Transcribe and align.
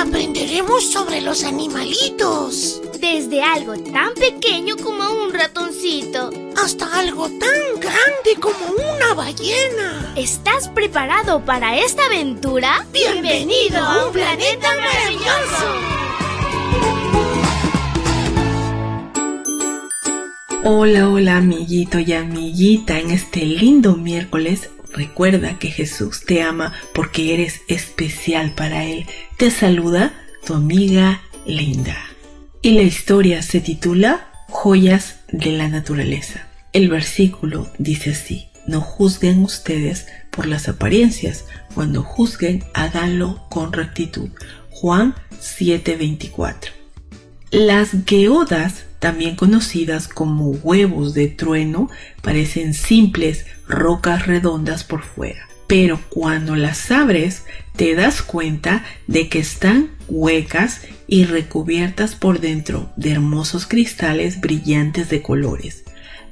aprenderemos 0.00 0.90
sobre 0.90 1.20
los 1.20 1.44
animalitos. 1.44 2.80
Desde 2.98 3.42
algo 3.42 3.74
tan 3.78 4.14
pequeño 4.14 4.76
como 4.78 5.04
un 5.24 5.32
ratoncito. 5.32 6.30
Hasta 6.56 6.98
algo 6.98 7.28
tan 7.28 7.80
grande 7.80 8.40
como 8.40 8.58
una 8.94 9.14
ballena. 9.14 10.14
¿Estás 10.16 10.68
preparado 10.68 11.44
para 11.44 11.78
esta 11.78 12.06
aventura? 12.06 12.86
Bienvenido 12.92 13.78
a 13.78 14.06
un 14.06 14.12
planeta 14.12 14.68
maravilloso. 14.76 15.66
Hola, 20.64 21.08
hola 21.08 21.36
amiguito 21.38 21.98
y 21.98 22.12
amiguita, 22.12 22.98
en 22.98 23.10
este 23.10 23.44
lindo 23.44 23.96
miércoles 23.96 24.70
recuerda 24.92 25.58
que 25.58 25.70
Jesús 25.70 26.24
te 26.24 26.42
ama 26.42 26.72
porque 26.94 27.34
eres 27.34 27.62
especial 27.68 28.54
para 28.54 28.84
Él. 28.84 29.06
Te 29.36 29.50
saluda 29.50 30.12
tu 30.44 30.54
amiga 30.54 31.22
Linda. 31.46 31.96
Y 32.62 32.72
la 32.72 32.82
historia 32.82 33.42
se 33.42 33.60
titula 33.60 34.30
Joyas 34.48 35.20
de 35.32 35.52
la 35.52 35.68
Naturaleza. 35.68 36.46
El 36.72 36.88
versículo 36.88 37.68
dice 37.78 38.10
así, 38.10 38.48
no 38.66 38.80
juzguen 38.80 39.42
ustedes 39.42 40.06
por 40.30 40.46
las 40.46 40.68
apariencias, 40.68 41.44
cuando 41.74 42.02
juzguen 42.02 42.64
háganlo 42.74 43.44
con 43.48 43.72
rectitud. 43.72 44.28
Juan 44.70 45.14
7:24. 45.40 46.72
Las 47.50 47.90
geodas 48.06 48.84
también 49.00 49.34
conocidas 49.34 50.06
como 50.06 50.50
huevos 50.50 51.14
de 51.14 51.26
trueno, 51.26 51.90
parecen 52.22 52.74
simples 52.74 53.46
rocas 53.66 54.26
redondas 54.26 54.84
por 54.84 55.02
fuera. 55.02 55.48
Pero 55.66 56.00
cuando 56.10 56.54
las 56.54 56.90
abres 56.90 57.44
te 57.76 57.94
das 57.94 58.22
cuenta 58.22 58.84
de 59.06 59.28
que 59.28 59.38
están 59.38 59.90
huecas 60.08 60.82
y 61.06 61.24
recubiertas 61.24 62.14
por 62.14 62.40
dentro 62.40 62.92
de 62.96 63.12
hermosos 63.12 63.66
cristales 63.66 64.40
brillantes 64.40 65.08
de 65.08 65.22
colores. 65.22 65.84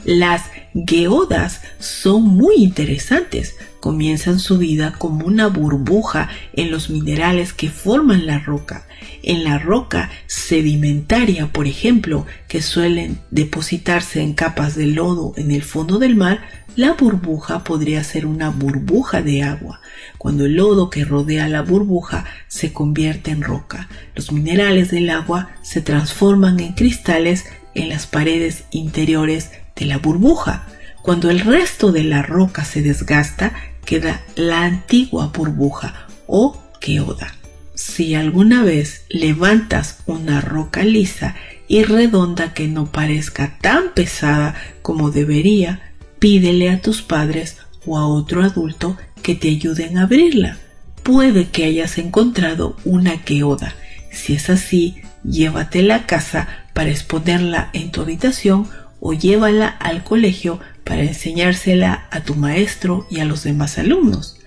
Las 0.04 0.44
geodas 0.86 1.60
son 1.78 2.24
muy 2.24 2.56
interesantes. 2.56 3.56
Comienzan 3.80 4.38
su 4.38 4.58
vida 4.58 4.94
como 4.98 5.27
una 5.27 5.48
burbuja 5.48 6.28
en 6.52 6.70
los 6.70 6.91
minerales 6.91 7.52
que 7.52 7.70
forman 7.70 8.26
la 8.26 8.38
roca. 8.38 8.86
En 9.22 9.44
la 9.44 9.58
roca 9.58 10.10
sedimentaria, 10.26 11.48
por 11.52 11.66
ejemplo, 11.66 12.26
que 12.48 12.62
suelen 12.62 13.19
depositarse 13.30 14.20
en 14.22 14.34
capas 14.34 14.74
de 14.74 14.86
lodo 14.86 15.32
en 15.36 15.50
el 15.50 15.62
fondo 15.62 15.98
del 15.98 16.16
mar, 16.16 16.41
la 16.76 16.92
burbuja 16.92 17.64
podría 17.64 18.04
ser 18.04 18.24
una 18.24 18.50
burbuja 18.50 19.20
de 19.20 19.42
agua, 19.42 19.80
cuando 20.16 20.46
el 20.46 20.54
lodo 20.54 20.91
que 20.91 21.04
rodea 21.04 21.48
la 21.48 21.62
burbuja 21.62 22.24
se 22.46 22.72
convierte 22.72 23.32
en 23.32 23.42
roca. 23.42 23.88
Los 24.14 24.30
minerales 24.30 24.91
del 24.91 25.10
agua 25.10 25.50
se 25.62 25.80
transforman 25.80 26.60
en 26.60 26.74
cristales 26.74 27.46
en 27.74 27.88
las 27.88 28.06
paredes 28.06 28.64
interiores 28.70 29.50
de 29.78 29.86
la 29.86 29.98
burbuja. 29.98 30.66
Cuando 31.02 31.30
el 31.30 31.40
resto 31.40 31.92
de 31.92 32.04
la 32.04 32.22
roca 32.22 32.64
se 32.64 32.82
desgasta, 32.82 33.52
queda 33.84 34.22
la 34.36 34.64
antigua 34.64 35.30
burbuja 35.34 36.06
o 36.26 36.60
queoda. 36.80 37.34
Si 37.74 38.14
alguna 38.14 38.62
vez 38.64 39.04
levantas 39.08 40.00
una 40.06 40.40
roca 40.40 40.82
lisa 40.82 41.36
y 41.68 41.84
redonda 41.84 42.52
que 42.52 42.66
no 42.66 42.90
parezca 42.90 43.56
tan 43.60 43.94
pesada 43.94 44.54
como 44.82 45.10
debería, 45.10 45.92
pídele 46.18 46.70
a 46.70 46.80
tus 46.80 47.02
padres 47.02 47.58
o 47.86 47.96
a 47.96 48.06
otro 48.06 48.42
adulto 48.42 48.96
que 49.22 49.34
te 49.34 49.48
ayuden 49.48 49.98
a 49.98 50.02
abrirla. 50.02 50.58
Puede 51.02 51.48
que 51.48 51.64
hayas 51.64 51.98
encontrado 51.98 52.76
una 52.84 53.22
queoda. 53.22 53.74
Si 54.10 54.34
es 54.34 54.50
así, 54.50 54.96
llévatela 55.24 55.94
a 55.94 56.06
casa 56.06 56.48
para 56.74 56.90
exponerla 56.90 57.70
en 57.72 57.90
tu 57.90 58.02
habitación 58.02 58.68
o 59.00 59.12
llévala 59.12 59.68
al 59.68 60.04
colegio 60.04 60.60
para 60.84 61.03
enseñársela 61.03 62.09
a 62.10 62.20
tu 62.22 62.34
maestro 62.34 63.06
y 63.10 63.20
a 63.20 63.25
los 63.25 63.44
demás 63.44 63.78
alumnos. 63.78 64.38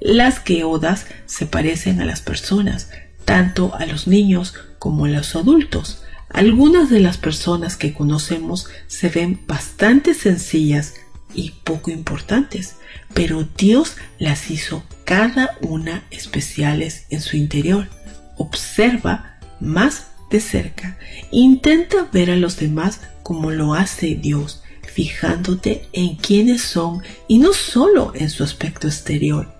Las 0.00 0.40
geodas 0.40 1.06
se 1.26 1.46
parecen 1.46 2.00
a 2.00 2.04
las 2.04 2.20
personas, 2.20 2.90
tanto 3.24 3.74
a 3.74 3.84
los 3.86 4.06
niños 4.06 4.54
como 4.78 5.06
a 5.06 5.08
los 5.08 5.34
adultos. 5.34 6.04
Algunas 6.30 6.90
de 6.90 7.00
las 7.00 7.16
personas 7.16 7.76
que 7.76 7.94
conocemos 7.94 8.68
se 8.86 9.08
ven 9.08 9.40
bastante 9.46 10.14
sencillas 10.14 10.94
y 11.34 11.50
poco 11.64 11.90
importantes, 11.90 12.76
pero 13.14 13.46
Dios 13.56 13.96
las 14.18 14.50
hizo 14.50 14.82
cada 15.04 15.56
una 15.60 16.04
especiales 16.10 17.06
en 17.10 17.20
su 17.20 17.36
interior. 17.36 17.88
Observa 18.36 19.38
más 19.60 20.08
de 20.30 20.40
cerca. 20.40 20.98
Intenta 21.30 22.08
ver 22.12 22.30
a 22.30 22.36
los 22.36 22.58
demás 22.58 23.00
como 23.28 23.50
lo 23.50 23.74
hace 23.74 24.14
Dios, 24.14 24.62
fijándote 24.80 25.86
en 25.92 26.16
quiénes 26.16 26.62
son 26.62 27.02
y 27.28 27.40
no 27.40 27.52
solo 27.52 28.12
en 28.14 28.30
su 28.30 28.42
aspecto 28.42 28.86
exterior. 28.86 29.52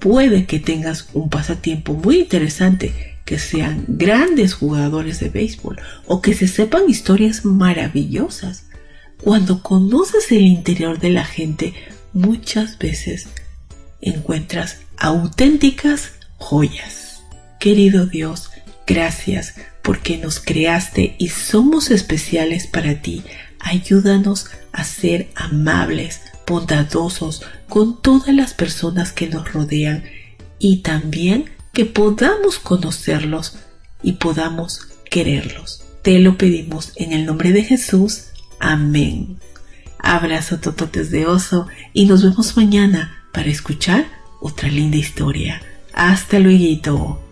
Puede 0.00 0.44
que 0.44 0.58
tengas 0.58 1.06
un 1.12 1.30
pasatiempo 1.30 1.94
muy 1.94 2.18
interesante, 2.18 3.14
que 3.24 3.38
sean 3.38 3.84
grandes 3.86 4.54
jugadores 4.54 5.20
de 5.20 5.28
béisbol 5.28 5.80
o 6.08 6.20
que 6.20 6.34
se 6.34 6.48
sepan 6.48 6.90
historias 6.90 7.44
maravillosas. 7.44 8.64
Cuando 9.22 9.62
conoces 9.62 10.32
el 10.32 10.42
interior 10.42 10.98
de 10.98 11.10
la 11.10 11.24
gente, 11.24 11.74
muchas 12.12 12.76
veces 12.76 13.28
encuentras 14.00 14.80
auténticas 14.96 16.14
joyas. 16.38 17.22
Querido 17.60 18.06
Dios, 18.06 18.50
gracias 18.86 19.54
porque 19.82 20.18
nos 20.18 20.40
creaste 20.40 21.16
y 21.18 21.28
somos 21.28 21.90
especiales 21.90 22.66
para 22.66 23.02
ti. 23.02 23.22
Ayúdanos 23.58 24.50
a 24.72 24.84
ser 24.84 25.30
amables, 25.34 26.20
bondadosos 26.46 27.42
con 27.68 28.00
todas 28.00 28.34
las 28.34 28.54
personas 28.54 29.12
que 29.12 29.28
nos 29.28 29.52
rodean 29.52 30.04
y 30.58 30.78
también 30.78 31.50
que 31.72 31.84
podamos 31.84 32.58
conocerlos 32.58 33.58
y 34.02 34.12
podamos 34.12 34.88
quererlos. 35.10 35.84
Te 36.02 36.18
lo 36.18 36.36
pedimos 36.36 36.92
en 36.96 37.12
el 37.12 37.24
nombre 37.26 37.52
de 37.52 37.64
Jesús. 37.64 38.24
Amén. 38.58 39.38
Abrazo 39.98 40.58
tototes 40.58 41.10
de 41.10 41.26
oso 41.26 41.68
y 41.92 42.06
nos 42.06 42.24
vemos 42.24 42.56
mañana 42.56 43.24
para 43.32 43.48
escuchar 43.48 44.06
otra 44.40 44.68
linda 44.68 44.96
historia. 44.96 45.62
Hasta 45.92 46.40
luego. 46.40 47.31